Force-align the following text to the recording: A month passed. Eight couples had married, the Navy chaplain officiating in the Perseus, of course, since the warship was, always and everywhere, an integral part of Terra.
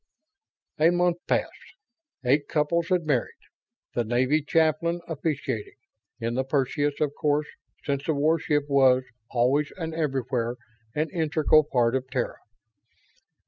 A 0.79 0.89
month 0.89 1.17
passed. 1.27 1.51
Eight 2.25 2.47
couples 2.47 2.87
had 2.89 3.05
married, 3.05 3.35
the 3.93 4.03
Navy 4.03 4.41
chaplain 4.41 4.99
officiating 5.07 5.75
in 6.19 6.33
the 6.33 6.43
Perseus, 6.43 6.99
of 6.99 7.13
course, 7.13 7.45
since 7.83 8.05
the 8.07 8.15
warship 8.15 8.63
was, 8.67 9.03
always 9.29 9.71
and 9.77 9.93
everywhere, 9.93 10.55
an 10.95 11.11
integral 11.11 11.63
part 11.71 11.95
of 11.95 12.09
Terra. 12.09 12.37